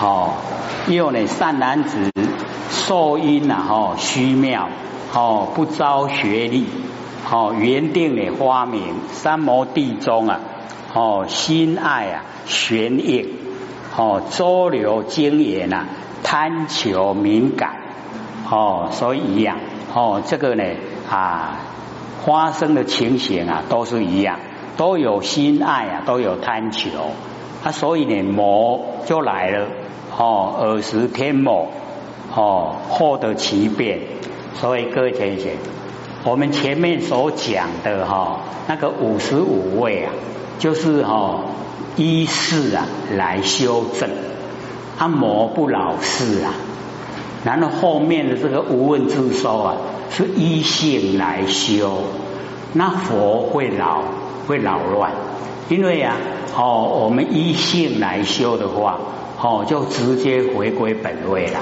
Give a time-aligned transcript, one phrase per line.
[0.00, 0.34] 哦，
[0.88, 2.10] 又呢善男子
[2.68, 4.68] 受因呐，哦虚妙，
[5.14, 6.66] 哦不招学历，
[7.30, 10.40] 哦原定的花名三摩地中啊，
[10.92, 13.28] 哦心爱啊玄应，
[13.96, 15.84] 哦周流精言呐，
[16.22, 17.76] 贪求敏感，
[18.50, 19.58] 哦所以一样，
[19.94, 20.64] 哦这个呢
[21.08, 21.60] 啊
[22.26, 24.40] 发生的情形啊都是一样，
[24.76, 26.90] 都有心爱啊，都有贪求，
[27.62, 29.68] 啊所以呢魔就来了。
[30.16, 31.66] 哦，耳识天魔，
[32.34, 33.98] 哦，获得其变。
[34.54, 35.56] 所以各位同学，
[36.22, 38.38] 我们前面所讲的哈，
[38.68, 40.12] 那个五十五位啊，
[40.60, 41.40] 就是哈
[41.96, 42.86] 依事啊
[43.16, 44.08] 来修正，
[44.96, 46.54] 他魔不老事啊。
[47.44, 49.76] 然后后面的这个无问自收啊，
[50.10, 52.04] 是依性来修，
[52.72, 54.02] 那佛会老
[54.46, 55.10] 会扰乱，
[55.68, 56.16] 因为啊，
[56.56, 59.00] 哦，我们依性来修的话。
[59.40, 61.60] 哦，就直接回归本位了。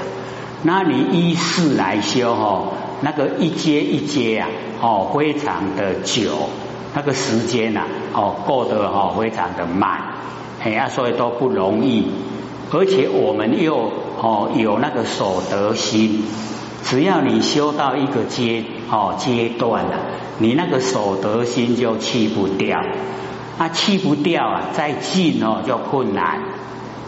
[0.63, 2.67] 那你依事来修哦，
[3.01, 4.47] 那个一阶一阶啊，
[4.81, 6.49] 哦，非常的久，
[6.95, 7.81] 那个时间呐，
[8.13, 9.99] 哦，过得哦非常的慢，
[10.63, 12.07] 哎呀，所以都不容易。
[12.71, 16.23] 而且我们又哦有那个所得心，
[16.83, 19.99] 只要你修到一个阶哦阶段了，
[20.39, 22.79] 你那个所得心就去不掉，
[23.57, 26.52] 啊，去不掉啊，再进哦就困难。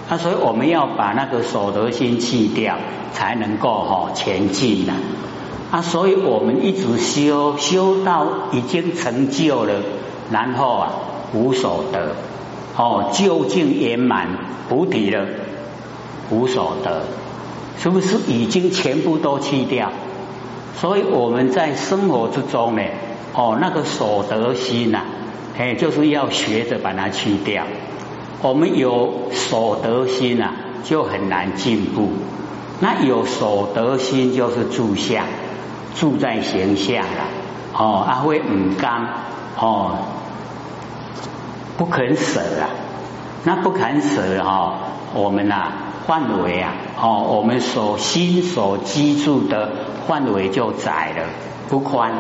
[0.08, 2.78] 啊所以我们要把那个所得心去掉，
[3.14, 4.94] 才能够哈前进呐。
[5.72, 9.82] 啊，所以我们一直修修到已经成就了，
[10.32, 10.92] 然后啊
[11.34, 12.16] 无所得，
[12.78, 14.28] 哦究竟圆满
[14.70, 15.26] 菩提了，
[16.30, 17.02] 无所得，
[17.80, 19.92] 是不是已经全部都去掉？
[20.80, 22.84] 所以我们在生活之中呢，
[23.34, 25.02] 哦那个所得心呐，
[25.58, 27.64] 哎就是要学着把它去掉。
[28.46, 30.52] 我们有所得心啊，
[30.84, 32.10] 就很难进步。
[32.80, 35.26] 那有所得心就是住相，
[35.96, 37.24] 住在形象了。
[37.76, 39.08] 哦，阿会唔刚
[39.60, 39.98] 哦，
[41.76, 42.70] 不肯舍啊。
[43.46, 44.76] 那不肯舍哈，
[45.16, 45.72] 我们呐
[46.06, 49.72] 范围啊，哦，我们所心所居住的
[50.08, 51.26] 范围就窄了，
[51.68, 52.12] 不宽。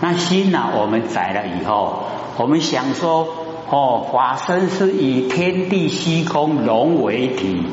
[0.00, 2.04] 那心呢，我们窄了以后，
[2.36, 3.26] 我们想说。
[3.70, 7.64] 哦，法身是以天地虚空融为体，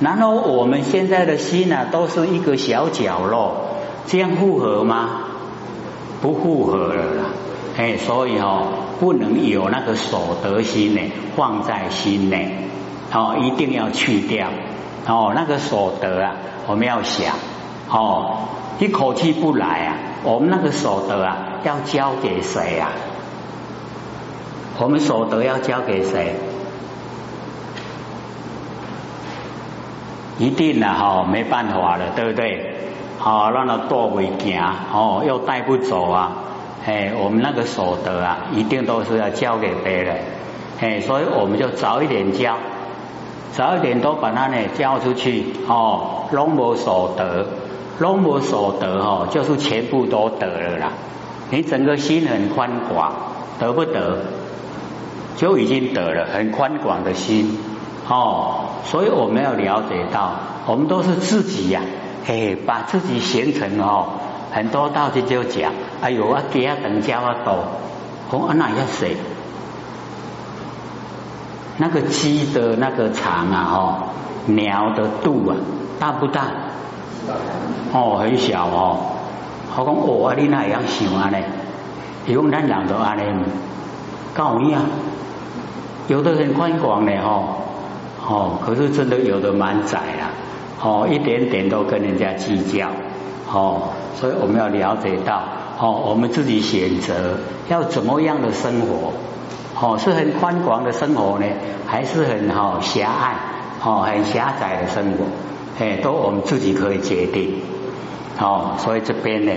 [0.00, 3.52] 然后我们现在的心呢，都是一个小角落，
[4.06, 5.08] 这样复合吗？
[6.20, 7.24] 不复合了啦，
[7.76, 8.66] 哎，所以哦，
[8.98, 11.00] 不能有那个所得心呢，
[11.36, 12.68] 放在心内，
[13.12, 14.48] 哦，一定要去掉，
[15.06, 16.34] 哦，那个所得啊，
[16.66, 17.36] 我们要想，
[17.88, 18.48] 哦，
[18.80, 22.90] 一口气不来啊，我们那个所得啊，要交给谁啊？
[24.78, 26.34] 我们所得要交给谁？
[30.38, 32.74] 一定了哈，没办法了，对不对？
[33.18, 34.60] 好，让他多为行
[34.92, 36.32] 哦，又带不走啊！
[36.86, 40.18] 哎，我们那个所得啊，一定都是要交给别人。
[40.78, 42.58] 哎，所以我们就早一点交，
[43.52, 46.26] 早一点都把它呢交出去哦。
[46.32, 47.46] 拢无所得，
[47.98, 50.92] 拢无所得哦，就是全部都得了啦。
[51.50, 53.14] 你整个心很宽广，
[53.58, 54.18] 得不得？
[55.36, 57.58] 就已经得了很宽广的心
[58.08, 60.32] 哦，所以我们要了解到，
[60.66, 61.82] 我们都是自己呀，
[62.24, 64.06] 嘿，把自己形成哦，
[64.52, 67.64] 很多道理就讲，哎呦啊，给啊等加啊多，
[68.30, 69.16] 红啊那要谁？
[71.78, 74.02] 那个鸡的那个肠啊，哦，
[74.46, 75.56] 鸟的肚啊，
[75.98, 76.44] 大不大？
[77.92, 78.98] 哦，很小哦。
[79.76, 81.38] 我讲我啊，你那样想啊呢？
[82.26, 83.44] 用咱人都安尼，
[84.32, 84.82] 够样。
[86.08, 87.56] 有的很宽广的哈，
[88.28, 90.30] 哦，可是真的有的蛮窄啊，
[90.80, 92.88] 哦，一点点都跟人家计较，
[93.52, 95.42] 哦，所以我们要了解到，
[95.80, 99.14] 哦，我们自己选择要怎么样的生活，
[99.80, 101.46] 哦，是很宽广的生活呢，
[101.88, 103.34] 还是很好狭隘，
[103.84, 105.24] 哦，很狭窄的生活，
[105.80, 107.60] 哎，都我们自己可以决定，
[108.38, 109.52] 哦，所以这边呢，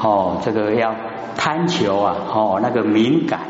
[0.00, 0.94] 哦，这个要
[1.36, 3.40] 贪求啊，哦，那个敏感。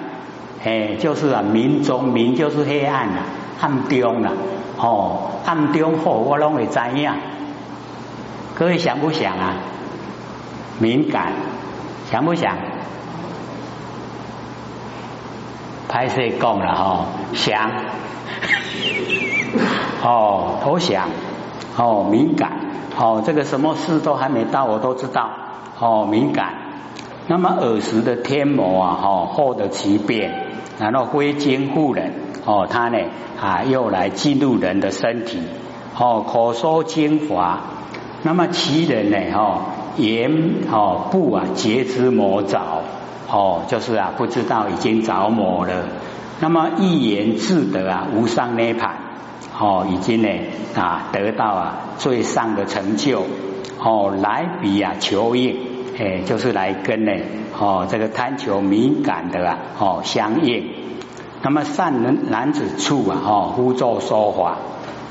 [0.64, 3.24] 哎，就是啊，明中明就是黑暗啊，
[3.60, 4.32] 暗中啊，
[4.76, 7.12] 哦，暗中好我拢会知影。
[8.54, 9.54] 各位想不想啊？
[10.80, 11.32] 敏感，
[12.10, 12.56] 想不想？
[15.88, 17.70] 拍摄讲了哈，想，
[20.04, 21.08] 哦，投降，
[21.76, 22.50] 哦，敏感，
[22.98, 25.30] 哦，这个什么事都还没到，我都知道，
[25.78, 26.54] 哦，敏感。
[27.28, 30.47] 那么耳识的天魔啊，哈，获得其变。
[30.78, 32.12] 然后归经护人
[32.44, 32.98] 哦，他呢
[33.40, 35.40] 啊又来进入人的身体
[35.98, 37.60] 哦，口说精华。
[38.22, 39.16] 那么其人呢？
[39.34, 39.60] 哦，
[39.96, 40.30] 言
[40.70, 42.82] 哦不啊，觉知魔早
[43.30, 45.84] 哦，就是啊，不知道已经着魔了。
[46.40, 48.96] 那么一言自得啊，无上涅盘
[49.58, 50.28] 哦，已经呢
[50.76, 53.24] 啊得到啊最上的成就
[53.80, 55.56] 哦，来比啊求应，
[55.98, 57.12] 哎，就是来跟呢
[57.58, 60.70] 哦这个贪求敏感的啊哦相应。
[61.42, 64.56] 那么善人男子处啊哦，呼作说法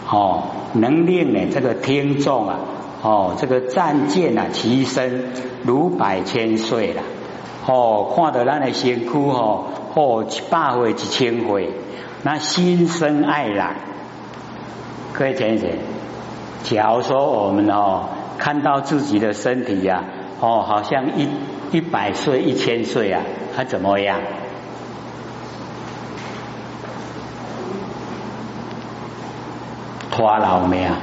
[0.10, 0.44] 哦，
[0.74, 2.60] 能令呢这个听众啊。
[3.04, 5.26] 哦，这个战舰啊，其身
[5.64, 7.04] 如百千岁了。
[7.68, 11.70] 哦，看到咱的身躯哦，哦，一百回、一千回，
[12.24, 13.76] 那心生爱染。
[15.14, 15.70] 各位先生，
[16.64, 18.06] 假如说我们哦，
[18.40, 20.04] 看到自己的身体呀，
[20.40, 21.28] 哦，好像一
[21.72, 23.24] 一百岁、一千岁啊，
[23.56, 24.20] 他怎么样？
[30.12, 30.98] 拖老没啊？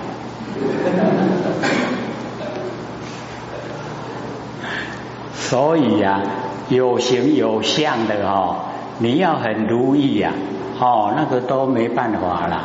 [5.35, 6.21] 所以呀，
[6.69, 8.57] 有形有相的哦，
[8.99, 10.33] 你要很如意呀，
[10.81, 12.65] 哦，那个都没办法啦，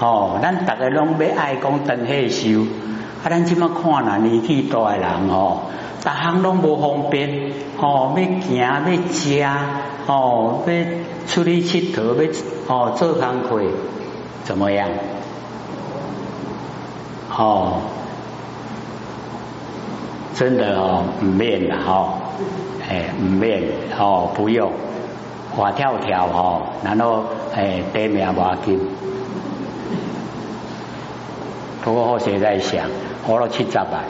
[0.00, 2.62] 哦，咱大家拢要爱讲等下修，
[3.22, 5.62] 啊，咱即么看啦，年纪大的人哦，
[6.04, 9.42] 大行拢无方便，哦，要行要食，
[10.06, 10.72] 哦，要
[11.26, 12.30] 出去佚佗，
[12.68, 13.64] 要哦做工课，
[14.44, 14.88] 怎么样？
[17.36, 17.80] 哦。
[20.34, 22.18] 真的哦，唔免啦吼，
[22.90, 23.62] 哎，唔免
[23.96, 24.72] 哦，不用，
[25.56, 27.22] 滑跳跳哦，然后
[27.54, 28.80] 哎，得命要紧。
[31.84, 32.88] 不过我现在想，
[33.24, 34.04] 活了七十来。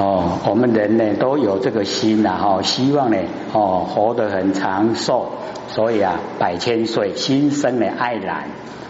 [0.00, 3.18] 哦，我们人呢都有这个心呐，哈，希望呢，
[3.52, 5.26] 哦，活得很长寿。
[5.68, 8.48] 所以啊，百千岁心生的爱染，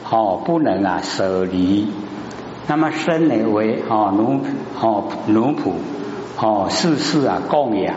[0.08, 1.88] 哦，不能啊舍离。
[2.68, 4.40] 那么生呢为哦奴
[4.80, 5.72] 哦奴仆
[6.38, 7.96] 哦世事啊供养，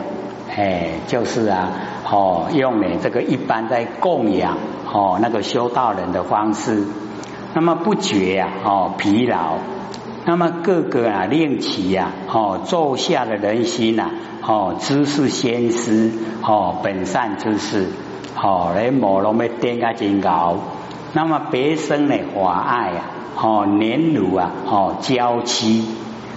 [0.56, 1.70] 哎，就是啊
[2.10, 4.58] 哦用呢这个一般在供养
[4.92, 6.82] 哦那个修道人的方式，
[7.54, 9.58] 那么不觉呀哦疲劳，
[10.24, 14.10] 那么各个啊令其呀哦坐下的人心呐
[14.42, 16.10] 哦知识先师
[16.42, 17.88] 哦本善之事。
[18.36, 20.56] 哦，来毛龙要点个真高，
[21.12, 23.04] 那么别生的华爱啊，
[23.40, 25.86] 哦，年如啊，哦，娇妻，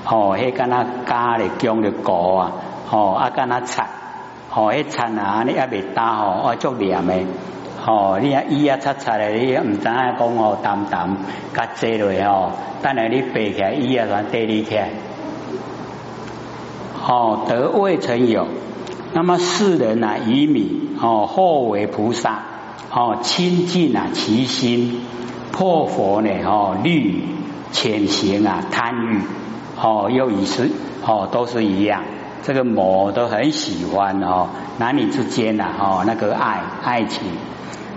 [0.06, 2.52] 哦，迄干那家的姜的果啊，
[2.92, 3.88] 哦，啊干那擦，
[4.54, 7.14] 哦，迄擦啊，你还未打哦，我足黏的，
[7.88, 11.16] 哦，你啊伊啊擦擦的，你唔知影讲哦，淡淡
[11.54, 12.52] 甲坐落哦，
[12.84, 14.90] 等下你背起来，伊啊算第二天，
[17.08, 18.46] 哦，得未曾有。
[19.14, 22.44] 那么世人啊，以米哦，或为菩萨
[22.92, 25.00] 哦，亲近啊其心，
[25.54, 27.24] 破佛呢哦，虑
[27.72, 29.22] 浅行啊贪欲
[29.82, 30.70] 哦，又以是
[31.06, 32.04] 哦，都是一样，
[32.44, 37.22] 这个魔都很喜欢哦，男女之间呐哦，那个爱爱情，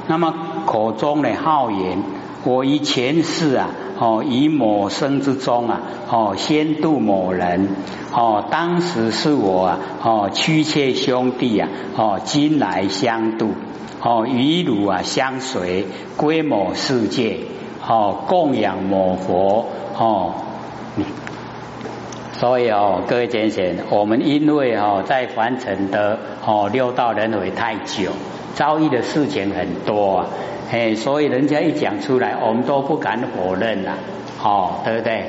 [0.09, 0.35] 那么
[0.67, 2.03] 口中的好言，
[2.45, 3.71] 我以前世啊。
[4.03, 7.69] 哦，以某生之中啊，哦，先度某人，
[8.15, 11.69] 哦，当时是我啊，哦，屈妾兄弟啊，
[11.99, 13.51] 哦，今来相度，
[14.01, 15.85] 哦，与汝啊相随，
[16.17, 17.41] 归某世界，
[17.87, 19.67] 哦，供养某佛，
[19.99, 20.33] 哦，
[22.39, 28.13] 所以哦，各位先生，我们因为哦，在凡尘的哦六道轮回太久，
[28.55, 30.27] 遭遇的事情很多啊。
[30.73, 33.95] 哎，所以人家一讲出来，我们都不敢否认了，
[34.43, 35.25] 哦，对不对？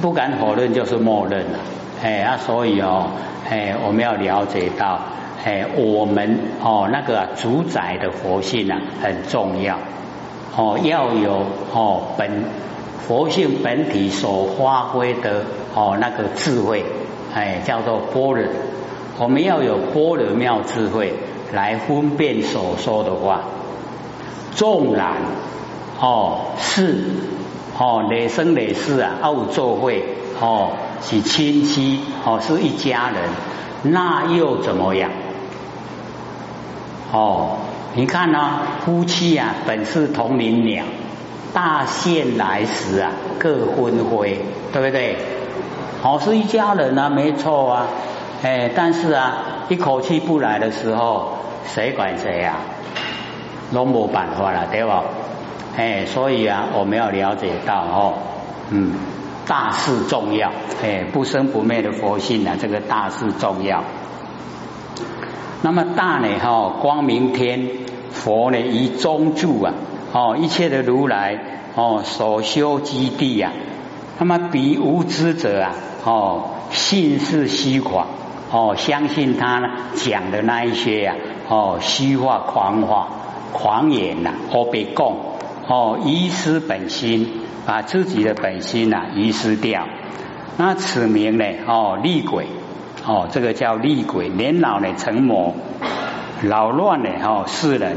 [0.00, 1.58] 不敢否认就是默认了，
[2.02, 3.06] 哎，啊，所以哦，
[3.48, 5.00] 哎，我们要了解到，
[5.44, 9.78] 哎，我们哦那个主宰的佛性啊很重要，
[10.56, 12.44] 哦，要有哦本
[13.00, 15.42] 佛性本体所发挥的
[15.74, 16.84] 哦那个智慧，
[17.34, 18.44] 哎，叫做般若，
[19.18, 21.14] 我们要有般若妙智慧
[21.52, 23.40] 来分辨所说的话。
[24.54, 25.12] 纵然
[26.00, 27.04] 哦是
[27.78, 30.04] 哦累生累世啊，奥作会
[30.40, 35.10] 哦是亲戚哦是一家人，那又怎么样？
[37.12, 37.58] 哦，
[37.94, 40.84] 你看呢，夫妻啊本是同林鸟，
[41.54, 44.40] 大限来时啊各分飞，
[44.72, 45.16] 对不对？
[46.02, 47.86] 哦是一家人啊，没错啊，
[48.42, 49.38] 哎，但是啊
[49.68, 52.56] 一口气不来的时候，谁管谁啊？
[53.72, 55.04] 都没办法了，对吧？
[55.76, 58.14] 哎，所以啊，我们要了解到哦，
[58.70, 58.94] 嗯，
[59.46, 60.50] 大事重要，
[60.82, 63.84] 哎，不生不灭的佛性啊，这个大事重要。
[65.60, 67.68] 那么大呢哈，光明天
[68.10, 69.74] 佛呢以中住啊，
[70.12, 71.38] 哦一切的如来
[71.74, 73.52] 哦所修基地呀，
[74.18, 78.06] 那么比无知者啊，哦信是虚狂，
[78.50, 79.60] 哦相信他
[79.94, 81.16] 讲的那一些呀，
[81.48, 83.08] 哦虚话狂话
[83.52, 85.16] 狂言呐，或被供
[85.66, 87.28] 哦遗失本心，
[87.66, 89.86] 把自己的本心呐遗失掉，
[90.56, 92.46] 那此名呢哦厉鬼。
[93.06, 95.54] 哦，这个叫厉鬼，年老呢成魔，
[96.42, 97.96] 扰乱呢哈世人，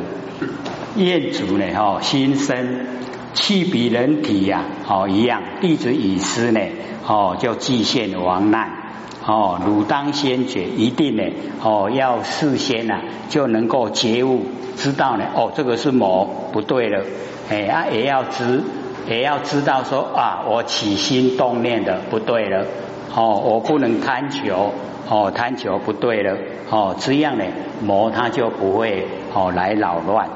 [0.95, 2.85] 业主呢哈心生，
[3.33, 6.61] 气比人体呀哦一样，弟子已失呢
[7.05, 8.80] 哦就既现亡难
[9.25, 11.23] 哦，汝当先觉，一定呢
[11.63, 17.03] 哦要事先呐就能够觉悟，知道呢哦这个是魔不对了，
[17.49, 18.63] 哎啊也要知
[19.07, 22.65] 也要知道说啊我起心动念的不对了，
[23.15, 24.71] 哦我不能贪求。
[25.09, 26.37] 哦，贪求不对了，
[26.69, 27.43] 哦，这样呢，
[27.81, 30.29] 魔他就不会哦来扰乱，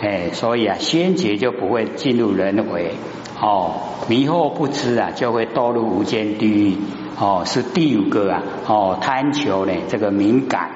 [0.00, 2.92] 哎，所以啊，先觉就不会进入轮回，
[3.40, 3.72] 哦，
[4.08, 6.76] 迷惑不知啊，就会堕入无间地狱，
[7.18, 10.70] 哦，是第五个啊，哦，贪求呢这个敏感，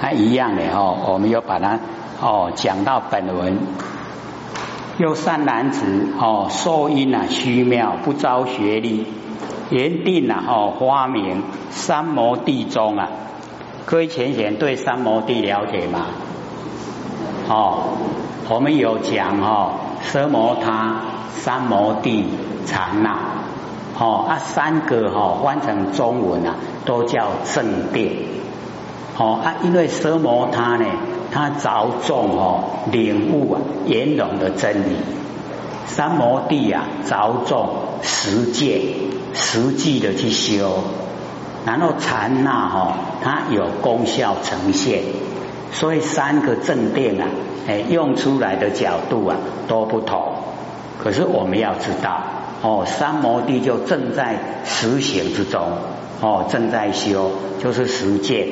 [0.00, 1.78] 它一样的哦，我们要把它
[2.20, 3.58] 哦讲到本文，
[4.98, 9.06] 又善男子哦，受因啊虚妙，不招学历。
[9.70, 13.08] 原定啊，哦，发明三摩地中啊，
[13.86, 16.06] 各位浅显对三摩地了解吗？
[17.48, 17.94] 哦，
[18.48, 19.72] 我们有讲哦，
[20.04, 21.00] 奢摩他、
[21.36, 22.24] 三摩地、
[22.64, 23.16] 禅那，
[23.98, 28.12] 哦啊三个哈换成中文啊，都叫正殿。
[29.16, 30.86] 哦啊，因为奢摩他呢，
[31.32, 34.96] 它着重哦领悟啊圆融的真理；
[35.86, 37.68] 三摩地啊，着重
[38.02, 38.82] 实践。
[39.36, 40.84] 实际的去修，
[41.66, 45.02] 然后禅那哈，它有功效呈现，
[45.72, 47.26] 所以三个正定啊，
[47.66, 50.34] 哎，用出来的角度啊都不同。
[51.02, 52.20] 可是我们要知道，
[52.66, 55.60] 哦，三摩地就正在实行之中，
[56.22, 57.30] 哦，正在修，
[57.62, 58.48] 就是实践，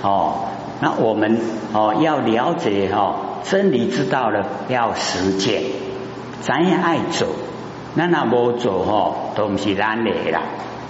[0.00, 0.48] 哦，
[0.80, 1.38] 那我们
[1.74, 5.64] 哦要了解哈真理，知道了要实践，
[6.40, 7.26] 咱也爱走。
[7.94, 10.40] 那那无做吼，都不是咱的啦，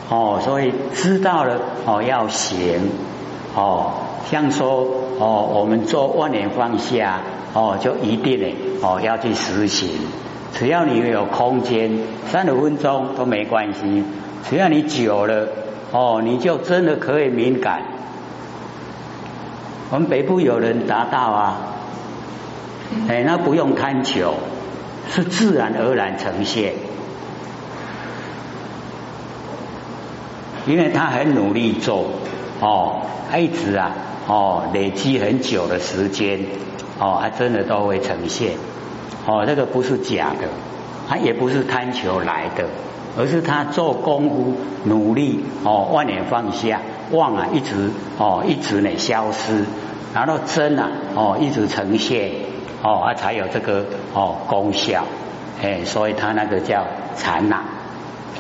[0.09, 2.91] 哦，所以知道了哦，要行
[3.57, 3.91] 哦，
[4.31, 4.87] 像说
[5.19, 7.23] 哦，我们做万年放下
[7.55, 8.47] 哦，就一定的
[8.83, 9.89] 哦要去实行，
[10.55, 11.91] 只要你有空间，
[12.31, 14.05] 三十分钟都没关系，
[14.49, 15.49] 只要你久了
[15.93, 17.83] 哦，你就真的可以敏感。
[19.91, 21.61] 我们北部有人达到啊，
[23.09, 24.35] 哎，那不用贪求，
[25.11, 26.75] 是自然而然呈现。
[30.65, 32.07] 因为他很努力做，
[32.61, 33.03] 哦，
[33.37, 33.91] 一直啊，
[34.29, 36.39] 哦，累积很久的时间，
[37.01, 38.53] 哦，他真的都会呈现，
[39.27, 40.49] 哦，这个不是假的，
[41.09, 42.65] 他也不是贪求来的，
[43.17, 49.65] 而是他做功夫努力，哦，万年放下，妄啊一直，哦，一直呢消失，
[50.15, 52.33] 然后真啊，哦，一直呈现，
[52.83, 55.05] 哦，他才有这个哦功效，
[55.63, 56.85] 哎，所以他那个叫
[57.17, 57.63] 禅呐，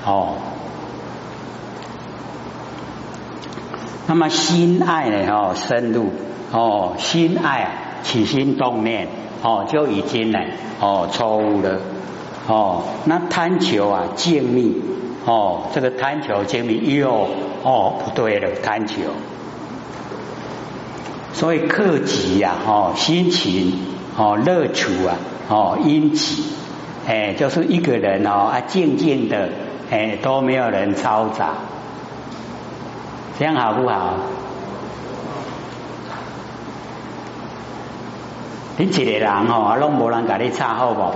[0.04, 0.34] 哦。
[4.04, 5.32] 那么心爱呢？
[5.32, 6.10] 哦，深入
[6.50, 7.68] 哦，心爱
[8.02, 9.06] 起心动念
[9.42, 10.38] 哦，就已经呢
[10.80, 11.78] 哦错误了
[12.46, 12.84] 哦。
[13.04, 14.74] 那贪求啊，静谧
[15.24, 17.28] 哦，这个贪求静谧又
[17.62, 19.02] 哦不对了，贪求。
[21.32, 23.72] 所以克己呀，哦，心情
[24.16, 25.16] 哦，乐处啊，
[25.48, 26.44] 哦，因起，
[27.06, 29.48] 哎，就是一个人哦啊，静静的，
[29.90, 31.54] 哎，都没有人嘈杂。
[33.38, 34.14] 这样好不好？
[38.78, 41.12] 你一个人哦，拢无人甲你插好不？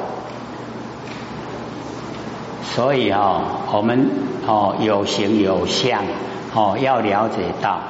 [2.64, 4.10] 所以哦，我们
[4.46, 6.02] 哦有形有相
[6.54, 7.80] 哦，要了解到，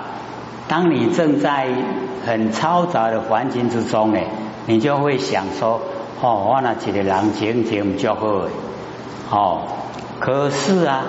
[0.69, 1.69] 当你正在
[2.25, 4.21] 很嘈杂的环境之中呢，
[4.67, 5.81] 你就会想说
[6.21, 8.51] 哦，我那一个人静静就好诶
[9.31, 9.63] 哦。
[10.21, 11.03] 可是啊，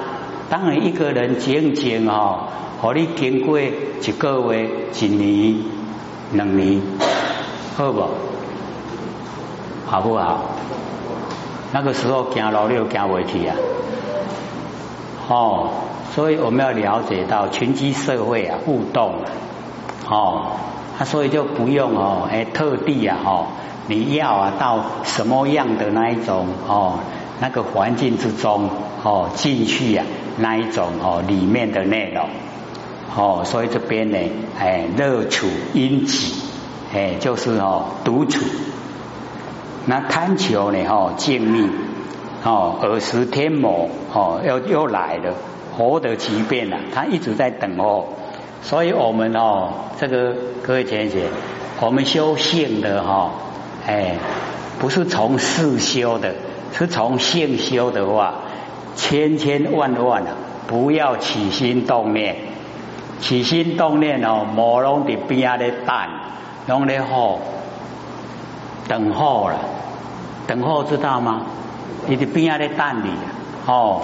[0.50, 2.48] 当你一个人静静哦。
[2.80, 5.64] 和你经过一个月、一年、
[6.32, 6.80] 两年，
[7.76, 8.27] 好不？
[9.88, 10.42] 好不好？
[11.74, 13.56] 那个时候行路你又行不去啊！
[15.30, 15.70] 哦，
[16.16, 19.28] 所以我们要了解到群居社会啊，互动啊
[20.10, 20.42] 哦，
[20.98, 23.46] 他所以就不用哦，哎，特地啊，哦，
[23.88, 27.00] 你要啊，到什么样的那一种哦，
[27.42, 28.70] 那个环境之中
[29.04, 30.06] 哦，进去啊，
[30.38, 32.28] 那一种哦，里面的内容。
[33.16, 34.18] 哦，所以这边呢，
[34.60, 36.34] 哎，乐处因己，
[36.94, 38.40] 哎，就是哦，独处。
[39.90, 41.70] 那贪求呢，哦，静谧，
[42.44, 45.34] 哦，尔时天魔，哦，又又来了，
[45.78, 48.10] 活得其变了，他一直在等候。
[48.62, 51.28] 所以我们哦，这个各位姐姐，
[51.80, 53.32] 我们修性的哈，
[53.88, 54.16] 哎，
[54.78, 56.36] 不是从事修的，
[56.74, 58.34] 是从性修的话，
[58.98, 60.36] 千千万万啊，
[60.68, 62.36] 不要起心动念。
[63.22, 65.96] 起心动念哦，莫拢伫边下咧等，
[66.68, 67.40] 拢咧好
[68.88, 69.56] 等候了，
[70.48, 71.42] 等候知道吗？
[72.08, 73.12] 你的边下咧等你
[73.66, 74.02] 哦，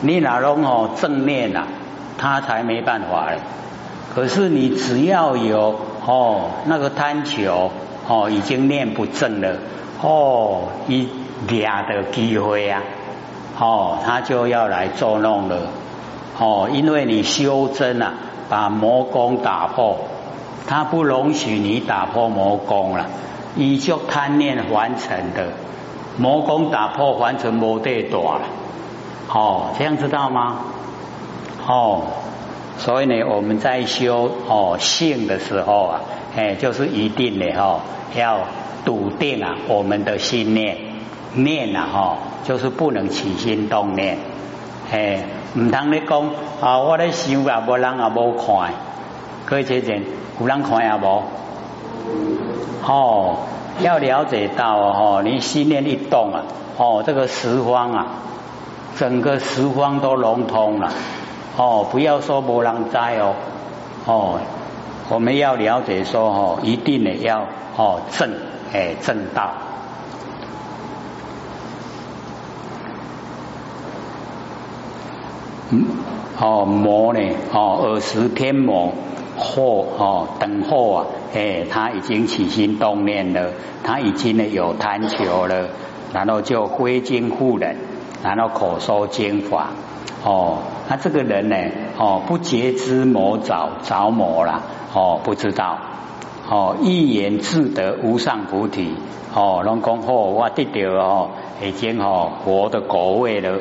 [0.00, 1.66] 你哪拢哦正念呐，
[2.18, 3.38] 他才没办法嘞。
[4.14, 7.70] 可是你只要有哦那个贪求
[8.08, 9.56] 哦，已经念不正了
[10.02, 11.08] 哦，一
[11.48, 12.82] 俩的机会啊，
[13.58, 15.56] 哦，他就要来作弄了
[16.38, 18.12] 哦，因为你修真啊。
[18.46, 19.96] 把魔功打破，
[20.66, 23.06] 他不容许你打破魔功了。
[23.56, 25.52] 依旧贪念完成的
[26.18, 28.42] 魔功打破完成魔得多了。
[29.28, 30.58] 哦，这样知道吗？
[31.66, 32.02] 哦，
[32.78, 36.00] 所以呢，我们在修哦性的时候啊，
[36.36, 37.80] 哎，就是一定的哈，
[38.16, 38.40] 要
[38.84, 40.76] 笃定啊我们的心念
[41.34, 44.18] 念啊哈，就是不能起心动念，
[44.90, 45.24] 哎。
[45.56, 46.30] 唔通你讲
[46.60, 46.80] 啊！
[46.80, 48.72] 我咧想啊，无人也无看，
[49.46, 50.02] 可以确认
[50.40, 51.22] 有人看也无。
[52.86, 53.36] 哦，
[53.80, 56.42] 要了解到哦，你心念一动啊，
[56.76, 58.06] 哦，这个十方啊，
[58.96, 60.92] 整个十方都融通了。
[61.56, 63.34] 哦，不要说无人在哦，
[64.06, 64.38] 哦，
[65.08, 67.46] 我们要了解说哦，一定的要
[67.76, 68.30] 哦正
[68.72, 69.50] 哎正道。
[75.70, 75.86] 嗯
[76.40, 77.20] 哦，魔呢？
[77.52, 78.92] 哦，耳时天魔
[79.36, 83.50] 或哦等候啊，哎，他已经起心动念了，
[83.82, 85.66] 他已经呢有贪求了，
[86.12, 87.76] 然后就挥金护人，
[88.22, 89.70] 然后口说经法。
[90.24, 91.56] 哦，那这个人呢？
[91.98, 94.62] 哦，不觉知魔着着魔了，
[94.94, 95.76] 哦，不知道。
[96.48, 98.94] 哦，一言自得无上菩提。
[99.34, 101.30] 哦，龙讲好，我得到哦，
[101.62, 103.58] 已经哦佛的果位了。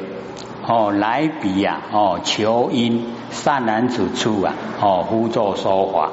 [0.66, 1.82] 哦，来比呀！
[1.92, 4.54] 哦，求因善男子处啊！
[4.80, 6.10] 哦，呼作说法。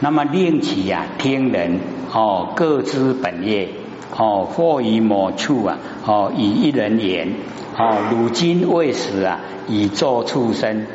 [0.00, 1.80] 那么令其呀，听人
[2.12, 3.68] 哦，各知本业
[4.16, 5.78] 哦，或于某处啊！
[6.06, 7.34] 哦，以一人言
[7.76, 10.86] 哦，汝今未死啊，以作畜生。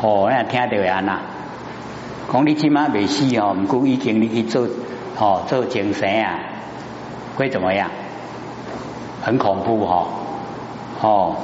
[0.00, 1.20] 哦，那听到呀呐？
[2.32, 4.68] 讲你起码未死哦，唔过已经你去做
[5.18, 6.38] 哦，做精神啊，
[7.36, 7.90] 会怎么样？
[9.22, 10.06] 很恐怖哈！
[11.02, 11.36] 哦，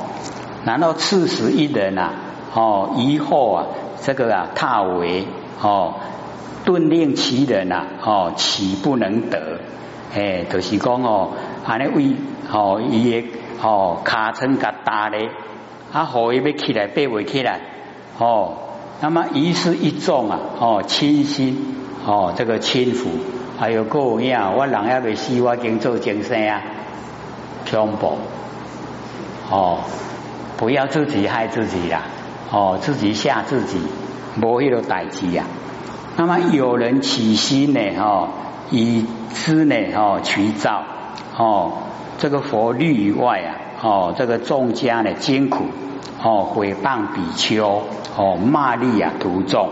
[0.64, 2.12] 然后刺死一人啊！
[2.54, 3.66] 哦，以后啊，
[4.00, 5.26] 这个啊，踏为
[5.60, 5.94] 哦，
[6.64, 7.86] 顿令其人啊！
[8.04, 9.60] 哦，岂不能得？
[10.14, 11.30] 哎，就是讲哦，
[11.64, 12.16] 安尼为
[12.50, 13.28] 哦，伊个
[13.62, 15.30] 哦，卡层甲大咧，
[15.92, 17.60] 啊，何伊要起来，爬未起来？
[18.18, 18.56] 哦，
[19.00, 20.38] 那么一是一种啊！
[20.58, 23.08] 哦，清心哦，这个轻浮，
[23.58, 26.62] 还有各样，我人也未死，我经做精神啊，
[27.70, 28.18] 恐怖。
[29.50, 29.78] 哦，
[30.56, 32.02] 不要自己害自己呀！
[32.50, 33.80] 哦，自己吓自己，
[34.40, 35.44] 无迄个代志呀。
[36.16, 37.80] 那么有人起心呢？
[37.98, 38.28] 哦，
[38.70, 39.74] 以知呢？
[39.94, 40.82] 哦，取照
[41.36, 41.72] 哦，
[42.18, 45.64] 这个佛律以外啊，哦，这个众家呢艰苦
[46.22, 47.82] 哦，诽谤比丘
[48.16, 49.70] 哦，骂力啊徒众，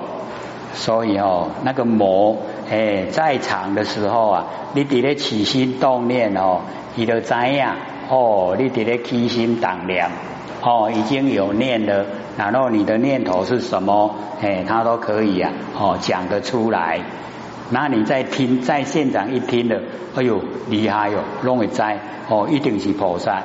[0.73, 2.37] 所以哦，那个魔
[2.71, 4.45] 哎，在场的时候啊，
[4.75, 6.61] 你伫咧起心动念哦，
[6.97, 7.67] 伊就知影。
[8.09, 10.11] 哦，你伫咧起心动念，
[10.63, 12.05] 哦，已经有念了，
[12.37, 14.15] 然后你的念头是什么？
[14.43, 17.01] 哎，他都可以啊，哦，讲得出来。
[17.71, 19.81] 那你在听，在现场一听的，
[20.17, 21.83] 哎呦，厉害哟，拢会知，
[22.29, 23.43] 哦，一定是菩萨，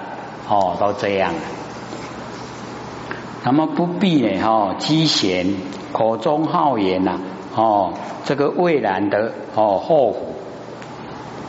[0.49, 1.31] 哦，都这样。
[3.43, 5.53] 那么不必呢，哈，积贤
[5.91, 7.19] 口中好言呐，
[7.55, 7.93] 哦，
[8.25, 10.35] 这个蔚然的，哦，后虎。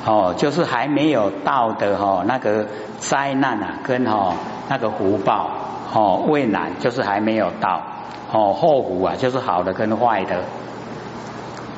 [0.05, 2.66] 哦，就是还没有到的哈，那个
[2.98, 4.35] 灾难啊，跟哈
[4.68, 5.50] 那个福报
[5.94, 7.83] 哦，未来就是还没有到
[8.33, 10.42] 哦，后福啊，就是好的跟坏的。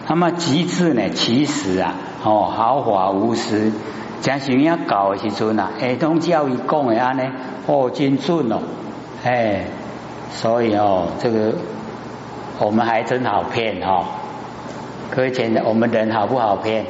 [0.07, 3.73] 那么极致呢，其实啊，哦，豪华无私，
[4.23, 7.25] 将想要搞的时阵啊，儿童教育讲的安呢，
[7.67, 8.61] 哦，真准哦，
[9.23, 9.67] 哎，
[10.31, 11.55] 所以哦，这个
[12.59, 14.05] 我们还真好骗哈，
[15.11, 16.87] 各位觉得我们人好不好骗？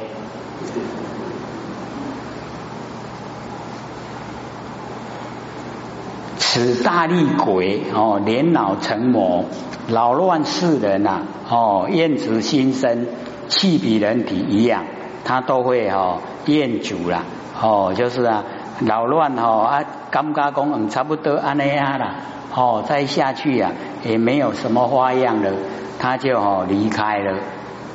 [6.51, 9.45] 此大力鬼哦，年老成魔
[9.87, 13.05] 扰乱世人呐，哦，厌足心生，
[13.47, 14.83] 气比人体一样，
[15.23, 17.21] 他都会哦厌足啦，
[17.61, 18.43] 哦，就是啊
[18.83, 22.15] 扰乱哦啊，感觉讲嗯差不多安那样啦，
[22.55, 23.71] 哦，再下去啊
[24.03, 25.51] 也没有什么花样了，
[25.99, 27.37] 他就哦离开了，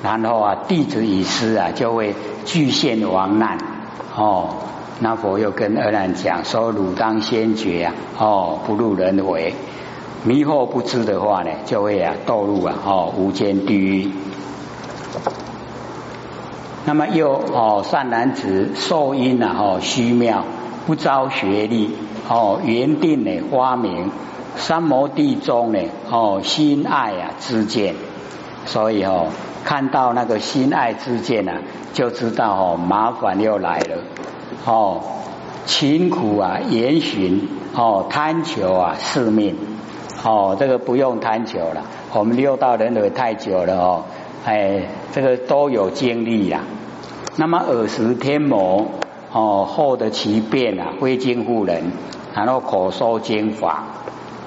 [0.01, 2.15] 然后啊弟子已失啊，就会
[2.45, 3.59] 具现亡难，
[4.17, 4.51] 哦，
[5.01, 9.55] 那佛又跟阿难讲说，汝当先觉啊，哦，不入轮回。
[10.25, 14.11] 迷惑不知的话呢，就会啊堕入啊哦无间地狱。
[16.87, 20.45] 那么又哦善男子受因啊哦虚妙
[20.87, 21.97] 不招学历
[22.29, 24.11] 哦原定的花名
[24.57, 25.79] 三摩地中呢
[26.11, 27.95] 哦心爱啊之见，
[28.65, 29.27] 所以哦
[29.65, 31.59] 看到那个心爱之见啊，
[31.93, 33.99] 就知道哦麻烦又来了
[34.67, 35.01] 哦
[35.67, 39.57] 勤苦啊严循哦贪求啊世命。
[40.23, 41.83] 哦，这个不用贪求了。
[42.15, 44.05] 我们六道轮回太久了哦，
[44.47, 46.63] 哎，这个都有经历呀。
[47.37, 48.87] 那么耳识天魔
[49.33, 51.93] 哦，后的其变啊，非经护人，
[52.35, 53.85] 然后口说经法。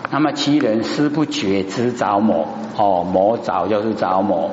[0.10, 4.50] 那么其人思不觉知着魔哦，魔早就是着魔。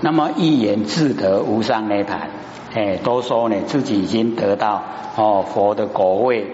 [0.00, 2.30] 那么一言自得无上涅盘，
[2.74, 4.82] 哎，都说呢自己已经得到
[5.16, 6.46] 哦佛的果位。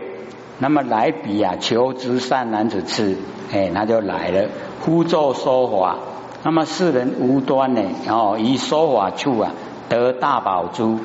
[0.59, 3.17] 那么来比啊，求知善男子次。
[3.53, 4.49] 哎，他就来了，
[4.85, 5.97] 呼作说法。
[6.43, 7.81] 那么世人无端呢？
[8.09, 9.53] 哦，以说法处啊，
[9.89, 10.99] 得大宝珠。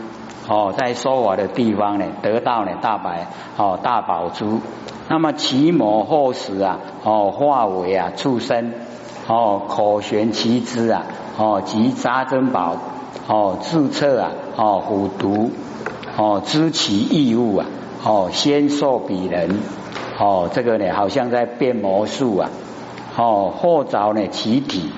[0.47, 4.59] 哦，在说法的地方呢，得到呢大白哦大宝珠。
[5.07, 8.73] 那么其魔后时啊，哦化为啊畜生。
[9.27, 11.03] 哦，口悬其枝啊，
[11.37, 12.75] 哦及杂珍宝。
[13.27, 15.51] 哦，自测啊，哦虎毒。
[16.17, 17.65] 哦，知其异物啊。
[18.03, 19.59] 哦，先受彼人。
[20.17, 22.49] 哦，这个呢，好像在变魔术啊！
[23.17, 24.91] 哦，后着呢其体，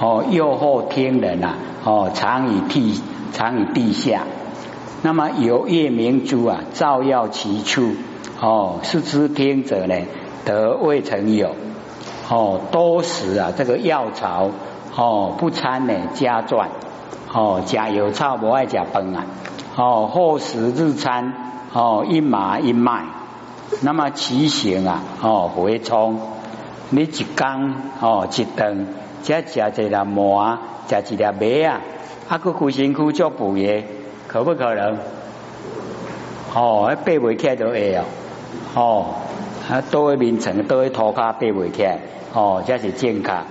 [0.00, 3.00] 哦，又后天人呐，哦，藏于地，
[3.32, 4.22] 藏于地下。
[5.02, 7.92] 那么有夜明珠啊，照耀其处。
[8.40, 9.94] 哦，是知天者呢，
[10.44, 11.54] 得未曾有。
[12.28, 14.50] 哦，多时啊，这个药草，
[14.96, 16.70] 哦，不参呢加传。
[17.38, 19.24] 哦，加油草不爱加崩啊。
[19.76, 21.32] 哦，后时日餐，
[21.72, 23.04] 哦，一麻一麦。
[23.80, 26.18] 那么骑行啊，哦，回冲，
[26.90, 28.88] 你一缸哦，一顿，
[29.22, 31.80] 再食一粒馍，食一粒米啊，
[32.28, 33.84] 啊，个苦辛苦做补嘢，
[34.26, 34.98] 可不可能？
[36.56, 38.04] 哦，背袂起来都会哦，
[38.74, 39.06] 哦，
[39.70, 41.98] 啊，都会面层，都会涂骹背袂起来，
[42.34, 43.44] 哦，这是健康。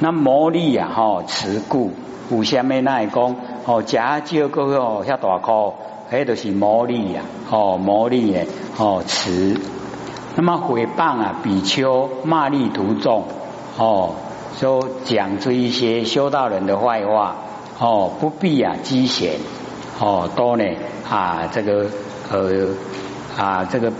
[0.00, 1.92] 那魔力啊，吼，持故，
[2.30, 5.72] 有虾米那会讲，哦，食少个哦，遐大颗。
[6.08, 8.46] 还就是魔力呀，哦，魔力诶，
[8.78, 9.60] 哦，慈。
[10.36, 13.24] 那么诽谤啊，比丘骂力徒众，
[13.76, 14.10] 哦，
[14.56, 17.34] 说讲出一些修道人的坏话，
[17.80, 19.32] 哦，不必啊积嫌，
[19.98, 20.64] 哦，多呢
[21.10, 21.86] 啊，这个
[22.30, 22.68] 呃
[23.36, 23.92] 啊，这个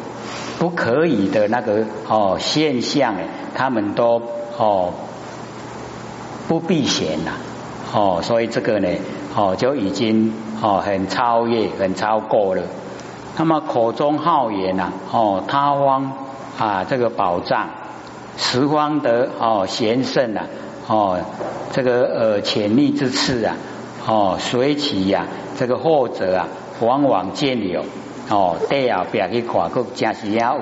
[0.60, 4.22] 不可以的那个哦现象诶，他们都
[4.56, 4.92] 哦
[6.48, 7.32] 不避嫌呐，
[7.92, 8.88] 哦，所以这个呢，
[9.34, 10.32] 哦，就已经。
[10.62, 12.62] 哦，很超越，很超过了。
[13.36, 16.12] 那么口中好言呐，哦，他方
[16.58, 17.68] 啊，这个宝藏，
[18.38, 20.46] 十方得哦贤圣呐，
[20.88, 21.20] 哦，
[21.72, 23.54] 这个呃潜力之次啊，
[24.08, 25.26] 哦随其呀，
[25.58, 26.48] 这个后者啊，
[26.80, 27.84] 往往见有
[28.30, 30.58] 哦，对啊，别去看，个假是也有。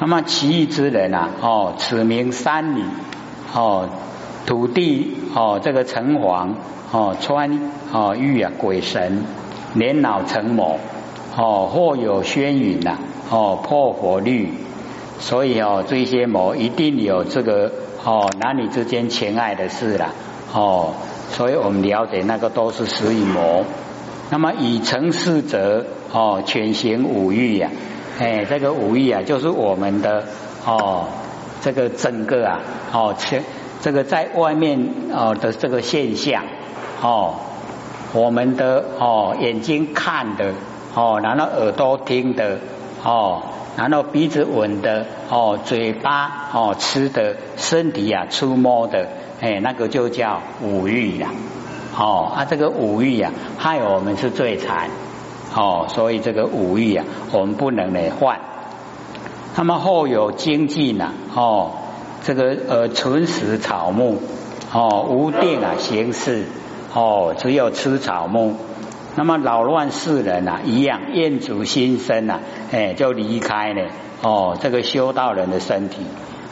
[0.00, 2.82] 那么其余之人呐，哦，此名三女，
[3.54, 3.86] 哦，
[4.46, 6.54] 土地哦，这个城隍。
[6.92, 9.24] 哦，穿哦玉啊，鬼神
[9.72, 10.78] 年老成魔
[11.36, 12.98] 哦，或有轩云呐
[13.30, 14.52] 哦，破佛律，
[15.18, 17.72] 所以哦，这些魔一定有这个
[18.04, 20.12] 哦男女之间情爱的事啦
[20.52, 20.92] 哦，
[21.30, 23.64] 所以我们了解那个都是十以魔。
[24.30, 27.70] 那么以成事者哦，全行五欲呀，
[28.20, 30.22] 哎，这个五欲啊，就是我们的
[30.64, 31.06] 哦，
[31.60, 32.60] 这个整个啊
[32.92, 33.42] 哦，全
[33.84, 36.42] 这个在外面哦的这个现象。
[37.02, 37.34] 哦，
[38.14, 40.54] 我们的哦眼睛看的
[40.94, 42.60] 哦，然后耳朵听的
[43.04, 43.42] 哦，
[43.76, 49.06] 然后鼻子闻的哦，嘴巴哦吃的，身体啊触摸的，
[49.42, 51.28] 哎，那个就叫五欲呀。
[51.94, 54.88] 哦，啊，这个五欲呀，害我们是最惨。
[55.54, 58.40] 哦，所以这个五欲啊，我们不能来换。
[59.54, 61.12] 那么后有经济呢？
[61.34, 61.70] 哦，
[62.24, 64.20] 这个呃，纯食草木
[64.72, 66.44] 哦，无定啊，形式。
[66.96, 68.54] 哦，只有吃草木，
[69.16, 72.38] 那么扰乱世人啊，一样厌足心生啊，
[72.70, 73.88] 哎，就离开了
[74.22, 76.02] 哦，这个修道人的身体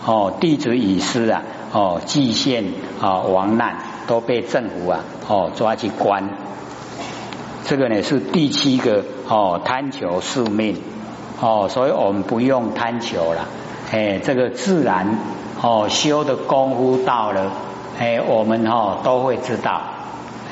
[0.04, 2.64] 哦，弟子已失啊，哦蓟县
[3.00, 3.76] 啊亡难，
[4.08, 6.28] 都被政府啊哦抓去关。
[7.64, 10.76] 这个呢是第七个哦贪求宿命
[11.40, 13.46] 哦，所以我们不用贪求了，
[13.92, 15.18] 哎，这个自然
[15.62, 17.50] 哦修的功夫到了，
[17.98, 19.80] 哎，我们哦都会知道，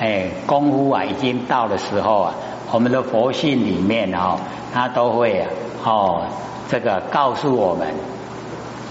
[0.00, 2.34] 哎，功夫啊已经到的时候啊，
[2.70, 4.38] 我们的佛性里面哦，
[4.72, 5.48] 他都会啊
[5.84, 6.22] 哦
[6.68, 7.88] 这个告诉我们。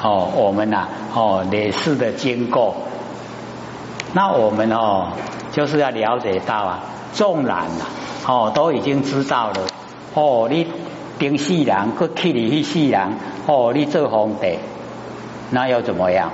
[0.01, 2.73] 哦，我们呐，哦，累世的经过，
[4.13, 5.08] 那我们哦，
[5.51, 6.79] 就是要了解到啊，
[7.12, 7.86] 纵然呐，
[8.25, 9.67] 哦，都已经知道了，
[10.13, 10.67] 哦，你
[11.17, 13.12] 顶世人，去去你去世人，
[13.45, 14.58] 哦，你做皇帝，
[15.52, 16.32] 那又怎么样？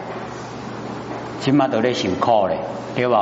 [1.41, 2.57] 起码都在辛苦嘞，
[2.95, 3.15] 对不？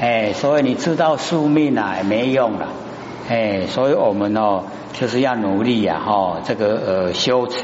[0.00, 2.68] 哎，所以你知道宿命啊，也没用了，
[3.28, 4.62] 哎，所以我们哦，
[4.94, 7.62] 就是要努力呀，哈，这个呃修持。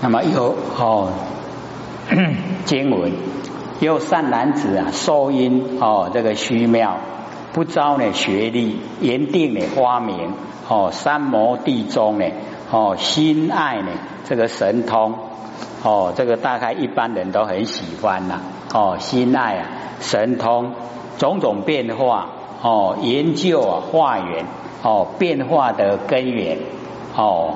[0.00, 1.12] 那么有哦
[2.66, 3.12] 经文，
[3.78, 6.98] 有善男子啊，受因哦这个虚妙，
[7.54, 10.32] 不招呢学历，言定呢花名
[10.68, 12.26] 哦三摩地中呢
[12.70, 13.92] 哦心爱呢
[14.24, 15.14] 这个神通
[15.82, 18.40] 哦这个大概一般人都很喜欢呐
[18.74, 19.68] 哦心爱啊
[20.00, 20.72] 神通
[21.16, 22.28] 种种变化
[22.60, 24.44] 哦研究啊化缘
[24.82, 26.58] 哦变化的根源
[27.16, 27.54] 哦。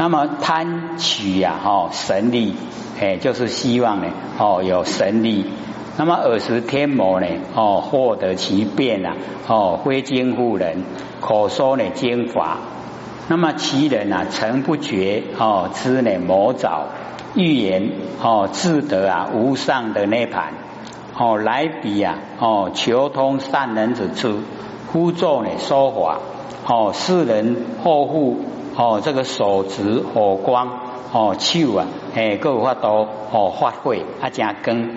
[0.00, 2.54] 那么贪取呀，哦，神力，
[3.00, 4.06] 哎，就是希望呢，
[4.38, 5.44] 哦，有神力。
[5.98, 9.16] 那么尔时天魔呢，哦，获得其变啊，
[9.48, 10.84] 哦，非经乎人，
[11.20, 12.58] 口说呢经法。
[13.26, 16.84] 那么其人啊，诚不觉，哦，知呢魔爪
[17.34, 17.90] 预言，
[18.22, 20.52] 哦，自得啊无上的涅盘，
[21.18, 24.38] 哦，来比啊，哦，求通善人之处，
[24.92, 26.20] 呼作呢说法，
[26.68, 28.38] 哦，世人后护。
[28.76, 30.68] 哦，这个手执火光，
[31.12, 34.90] 哦手啊，哎，各有法度哦发挥啊，加光。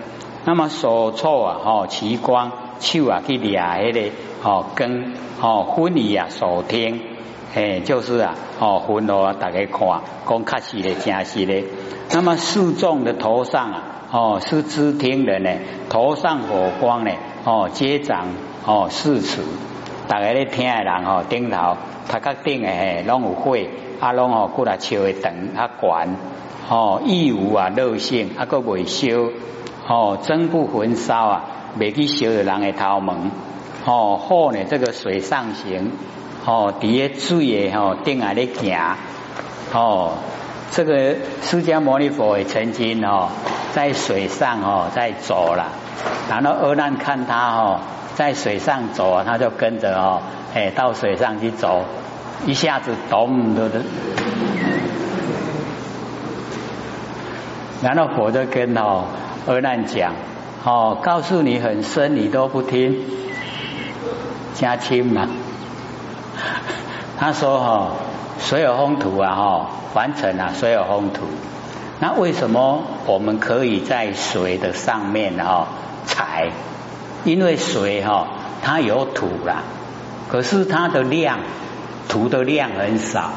[0.46, 4.12] 那么手错啊，哦奇光，手啊去掠迄个
[4.44, 7.00] 哦根，哦分离啊手听，
[7.54, 11.64] 哎，就是啊，哦分哦大家看，讲确实的，真实的。
[12.14, 15.52] 那么示众的头上啊，哦是知听人呢，
[15.90, 17.12] 头上火光呢，
[17.46, 18.28] 哦接掌
[18.66, 19.42] 哦四尺，
[20.08, 21.78] 大家咧听的人哦顶头。
[22.08, 23.56] 他甲顶诶，拢有火，
[24.02, 26.16] 啊，拢哦过来烧诶长啊悬，
[26.68, 29.08] 哦，亦无啊热性，啊，个未烧，
[29.92, 31.44] 哦，真不焚烧啊，
[31.78, 33.30] 未去烧着人诶头门，
[33.86, 35.92] 哦，火呢，这个水上行，
[36.46, 38.96] 哦，伫诶水诶吼顶下咧行，
[39.74, 40.14] 哦，
[40.72, 43.28] 这个释迦牟尼佛也曾经哦
[43.74, 45.74] 在水上哦在走了，
[46.30, 47.82] 然后阿难看他哦
[48.16, 50.22] 在水上走啊，他就跟着哦，
[50.54, 51.84] 哎，到水上去走。
[52.48, 53.82] 一下子咚的的，
[57.84, 59.04] 然后佛就跟哦
[59.48, 60.14] 阿难讲
[60.64, 63.00] 哦，告诉你很深，你都不听，
[64.54, 65.28] 加轻嘛。
[67.18, 67.92] 他说哈，
[68.40, 71.26] 水有风土啊哈，完成了水有风土。
[72.00, 75.68] 那为什么我们可以在水的上面哈
[76.06, 76.52] 踩？
[77.24, 78.28] 因为水哈
[78.62, 79.64] 它有土啦，
[80.30, 81.40] 可是它的量。
[82.08, 83.30] 土的量很少，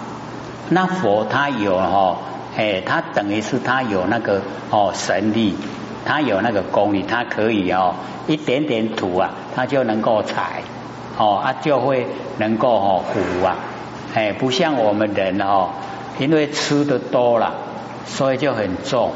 [0.69, 2.17] 那佛他有哈，
[2.57, 5.55] 哎，他等于是他有那个哦神力，
[6.05, 7.95] 他有那个功力，他可以哦
[8.27, 10.63] 一点点土啊，他就能够采，
[11.17, 12.07] 哦啊就会
[12.39, 13.57] 能够哦糊啊，
[14.15, 15.69] 哎，不像我们人哦，
[16.19, 17.55] 因为吃的多了，
[18.07, 19.13] 所以就很重，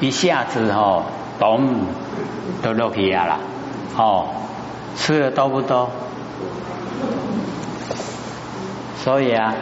[0.00, 1.04] 一下子哦
[1.38, 1.68] 咚
[2.62, 3.40] 都落皮啊了，
[3.96, 4.26] 哦，
[4.96, 5.90] 吃的多不多？
[9.04, 9.54] 所以啊，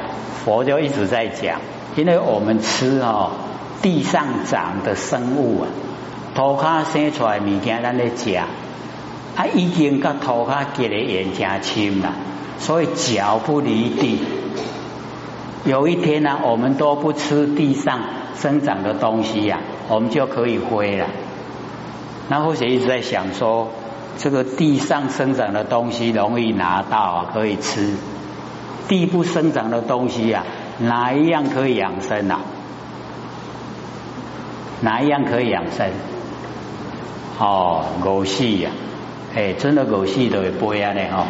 [0.45, 1.61] 佛就一直在讲，
[1.97, 3.31] 因为我们吃哦
[3.83, 5.69] 地上长的生物啊，
[6.35, 8.47] 土卡生出来物件咱咧食，啊
[9.55, 12.13] 已经甲土卡结的缘真深了，
[12.59, 14.19] 所以脚不离地。
[15.65, 18.01] 有一天呢，我们都不吃地上
[18.37, 21.07] 生长的东西呀，我们就可以飞了。
[22.29, 23.69] 那或许一直在想说，
[24.19, 27.95] 这个地上生长的东西容易拿到，可以吃。
[28.89, 30.45] 地不生长的东西呀，
[30.79, 32.41] 哪一样可以养生呐？
[34.83, 35.89] 哪一样可以养生？
[37.39, 38.71] 哦，狗戏呀，
[39.35, 41.25] 哎，真的狗戏都会飞啊呢哦。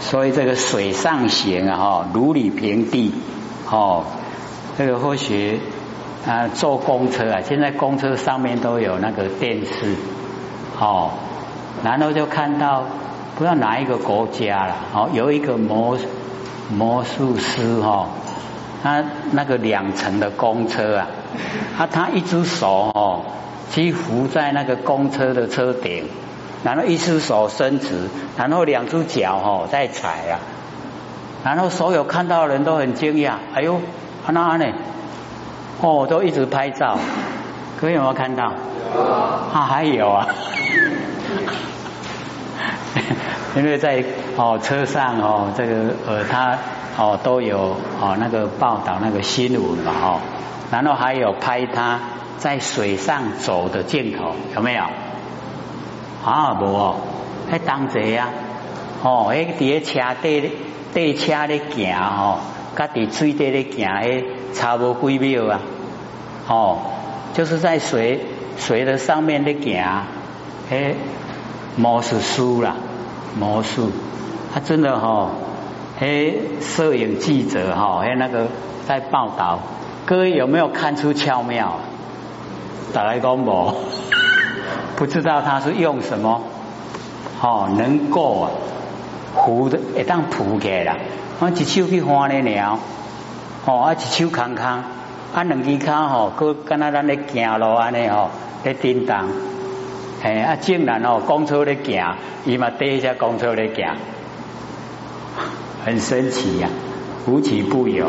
[0.00, 3.12] 所以这个水上行啊，哈，如履平地
[3.70, 4.04] 哦。
[4.76, 5.60] 这个或许
[6.26, 9.94] 啊，坐公车啊，现在公车上面都有那个电视
[10.78, 11.12] 哦。
[11.82, 12.84] 然后就看到
[13.36, 15.96] 不知道哪一个国家了，哦，有一个模
[16.72, 18.06] 魔术师哈，
[18.82, 21.06] 他那个两层的公车啊，
[21.78, 23.22] 啊，他一只手哦，
[23.72, 26.08] 去扶在那个公车的车顶，
[26.62, 30.38] 然后一只手伸直，然后两只脚哦在踩啊，
[31.44, 33.80] 然后所有看到的人都很惊讶，哎呦，
[34.28, 34.66] 那呢？
[35.80, 36.98] 哦，都一直拍照，
[37.80, 38.52] 各位有没有看到？
[39.52, 40.28] 啊，还有啊。
[43.56, 44.04] 因为在
[44.36, 45.74] 哦车上哦这个
[46.06, 46.56] 呃他
[46.96, 50.20] 哦都有哦那个报道那个新闻嘛哦，
[50.70, 51.98] 然后还有拍他
[52.38, 54.84] 在水上走的镜头有没有？
[56.24, 56.96] 啊无哦，
[57.50, 58.28] 还当贼啊
[59.02, 60.52] 哦，哎伫车底
[60.94, 62.38] 底车咧行哦，
[62.76, 65.60] 甲伫水底咧行，哎差无几秒啊
[66.46, 66.78] 哦，
[67.34, 68.26] 就是在水
[68.58, 70.04] 水的上面咧行，
[70.70, 70.94] 哎
[71.76, 72.76] 魔术输啦。
[73.38, 73.90] 魔术，
[74.52, 75.30] 他真的哈，
[76.00, 78.48] 哎，摄影记者哈，哎，那个
[78.86, 79.60] 在报道，
[80.04, 81.76] 各位有没有看出巧妙？
[82.92, 83.76] 打来公博，
[84.96, 86.42] 不知道他是用什么，
[87.40, 88.50] 哦，能够啊，
[89.36, 90.98] 扶的一当扶起来，
[91.38, 92.78] 我一手去翻咧鸟，
[93.64, 94.82] 哦，啊一手扛扛，
[95.32, 98.30] 啊两只脚吼，佮跟那咱咧行路安尼吼，
[98.64, 99.28] 咧叮当。
[100.22, 103.96] 哎啊，竟然哦，公车咧行，伊嘛第一下公车咧行，
[105.84, 106.68] 很神奇呀，
[107.26, 108.06] 无奇不有。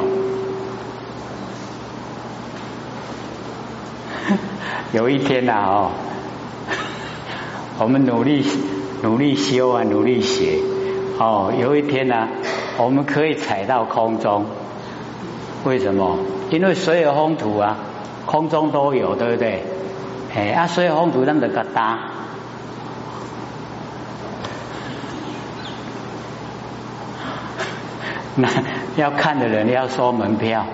[4.91, 5.91] 有一天呐哦，
[7.79, 8.45] 我们努力
[9.01, 10.59] 努力修啊，努力学
[11.17, 12.27] 哦，有一天呢，
[12.77, 14.45] 我们可以踩到空中，
[15.63, 16.17] 为什么？
[16.49, 17.77] 因为所有风土啊，
[18.25, 19.63] 空中都有，对不对？
[20.33, 21.99] 哎，啊，所以风土咱得个大，
[28.35, 28.47] 那
[28.95, 30.65] 要看的人要收门票。